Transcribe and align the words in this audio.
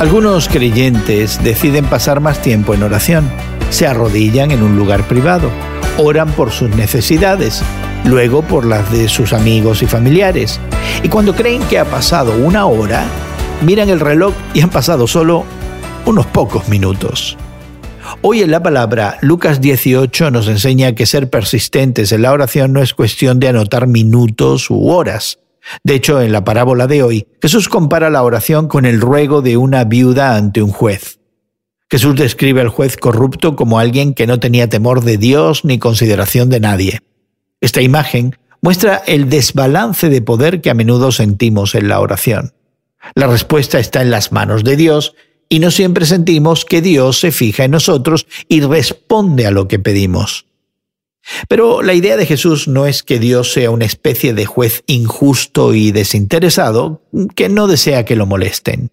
Algunos 0.00 0.48
creyentes 0.48 1.42
deciden 1.44 1.84
pasar 1.84 2.20
más 2.20 2.42
tiempo 2.42 2.74
en 2.74 2.82
oración. 2.82 3.30
Se 3.70 3.86
arrodillan 3.86 4.50
en 4.50 4.62
un 4.62 4.76
lugar 4.76 5.06
privado, 5.06 5.50
oran 5.98 6.32
por 6.32 6.50
sus 6.50 6.70
necesidades, 6.70 7.62
luego 8.04 8.42
por 8.42 8.66
las 8.66 8.90
de 8.90 9.08
sus 9.08 9.32
amigos 9.32 9.82
y 9.82 9.86
familiares. 9.86 10.58
Y 11.04 11.08
cuando 11.08 11.34
creen 11.34 11.62
que 11.62 11.78
ha 11.78 11.84
pasado 11.84 12.34
una 12.36 12.66
hora, 12.66 13.04
miran 13.62 13.88
el 13.88 14.00
reloj 14.00 14.34
y 14.52 14.62
han 14.62 14.70
pasado 14.70 15.06
solo 15.06 15.44
unos 16.06 16.26
pocos 16.26 16.68
minutos. 16.68 17.38
Hoy 18.20 18.42
en 18.42 18.50
la 18.50 18.62
palabra, 18.62 19.18
Lucas 19.20 19.60
18 19.60 20.32
nos 20.32 20.48
enseña 20.48 20.94
que 20.94 21.06
ser 21.06 21.30
persistentes 21.30 22.10
en 22.10 22.22
la 22.22 22.32
oración 22.32 22.72
no 22.72 22.82
es 22.82 22.94
cuestión 22.94 23.38
de 23.38 23.48
anotar 23.48 23.86
minutos 23.86 24.70
u 24.70 24.88
horas. 24.88 25.38
De 25.82 25.94
hecho, 25.94 26.20
en 26.20 26.32
la 26.32 26.44
parábola 26.44 26.86
de 26.86 27.02
hoy, 27.02 27.26
Jesús 27.40 27.68
compara 27.68 28.10
la 28.10 28.22
oración 28.22 28.68
con 28.68 28.84
el 28.84 29.00
ruego 29.00 29.42
de 29.42 29.56
una 29.56 29.84
viuda 29.84 30.36
ante 30.36 30.62
un 30.62 30.70
juez. 30.70 31.18
Jesús 31.90 32.16
describe 32.16 32.60
al 32.60 32.68
juez 32.68 32.96
corrupto 32.96 33.56
como 33.56 33.78
alguien 33.78 34.14
que 34.14 34.26
no 34.26 34.40
tenía 34.40 34.68
temor 34.68 35.02
de 35.04 35.16
Dios 35.16 35.64
ni 35.64 35.78
consideración 35.78 36.50
de 36.50 36.60
nadie. 36.60 37.00
Esta 37.60 37.82
imagen 37.82 38.36
muestra 38.60 39.02
el 39.06 39.28
desbalance 39.28 40.08
de 40.08 40.22
poder 40.22 40.60
que 40.60 40.70
a 40.70 40.74
menudo 40.74 41.12
sentimos 41.12 41.74
en 41.74 41.88
la 41.88 42.00
oración. 42.00 42.54
La 43.14 43.26
respuesta 43.26 43.78
está 43.78 44.02
en 44.02 44.10
las 44.10 44.32
manos 44.32 44.64
de 44.64 44.76
Dios 44.76 45.14
y 45.48 45.58
no 45.58 45.70
siempre 45.70 46.06
sentimos 46.06 46.64
que 46.64 46.80
Dios 46.80 47.20
se 47.20 47.30
fija 47.30 47.64
en 47.64 47.72
nosotros 47.72 48.26
y 48.48 48.62
responde 48.62 49.46
a 49.46 49.50
lo 49.50 49.68
que 49.68 49.78
pedimos. 49.78 50.46
Pero 51.48 51.82
la 51.82 51.94
idea 51.94 52.16
de 52.16 52.26
Jesús 52.26 52.68
no 52.68 52.86
es 52.86 53.02
que 53.02 53.18
Dios 53.18 53.52
sea 53.52 53.70
una 53.70 53.84
especie 53.84 54.34
de 54.34 54.46
juez 54.46 54.82
injusto 54.86 55.74
y 55.74 55.90
desinteresado 55.92 57.02
que 57.34 57.48
no 57.48 57.66
desea 57.66 58.04
que 58.04 58.16
lo 58.16 58.26
molesten. 58.26 58.90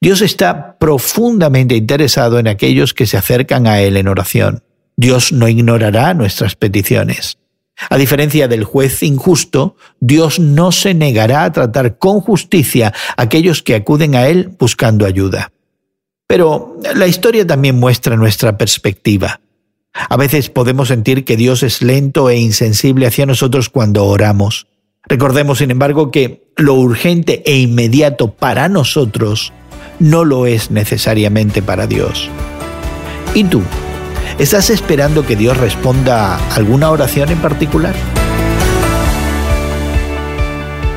Dios 0.00 0.20
está 0.22 0.78
profundamente 0.78 1.76
interesado 1.76 2.38
en 2.38 2.48
aquellos 2.48 2.94
que 2.94 3.06
se 3.06 3.16
acercan 3.16 3.66
a 3.66 3.80
Él 3.80 3.96
en 3.96 4.08
oración. 4.08 4.62
Dios 4.96 5.32
no 5.32 5.48
ignorará 5.48 6.12
nuestras 6.14 6.56
peticiones. 6.56 7.38
A 7.88 7.96
diferencia 7.96 8.46
del 8.46 8.64
juez 8.64 9.02
injusto, 9.02 9.76
Dios 10.00 10.38
no 10.38 10.70
se 10.70 10.92
negará 10.92 11.44
a 11.44 11.52
tratar 11.52 11.96
con 11.96 12.20
justicia 12.20 12.92
a 13.16 13.22
aquellos 13.22 13.62
que 13.62 13.74
acuden 13.74 14.14
a 14.14 14.26
Él 14.26 14.54
buscando 14.58 15.06
ayuda. 15.06 15.52
Pero 16.26 16.78
la 16.94 17.06
historia 17.06 17.46
también 17.46 17.80
muestra 17.80 18.16
nuestra 18.16 18.58
perspectiva. 18.58 19.40
A 19.92 20.16
veces 20.16 20.50
podemos 20.50 20.88
sentir 20.88 21.24
que 21.24 21.36
Dios 21.36 21.62
es 21.62 21.82
lento 21.82 22.30
e 22.30 22.36
insensible 22.36 23.06
hacia 23.06 23.26
nosotros 23.26 23.68
cuando 23.68 24.06
oramos. 24.06 24.66
Recordemos, 25.04 25.58
sin 25.58 25.70
embargo, 25.70 26.10
que 26.10 26.44
lo 26.56 26.74
urgente 26.74 27.42
e 27.46 27.58
inmediato 27.58 28.32
para 28.32 28.68
nosotros 28.68 29.52
no 29.98 30.24
lo 30.24 30.46
es 30.46 30.70
necesariamente 30.70 31.62
para 31.62 31.86
Dios. 31.86 32.28
¿Y 33.34 33.44
tú? 33.44 33.62
¿Estás 34.38 34.70
esperando 34.70 35.26
que 35.26 35.36
Dios 35.36 35.56
responda 35.56 36.36
a 36.36 36.54
alguna 36.54 36.90
oración 36.90 37.30
en 37.30 37.38
particular? 37.38 37.94